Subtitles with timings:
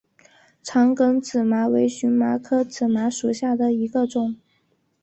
[0.63, 4.35] 长梗紫麻为荨麻科紫麻属下的一个种。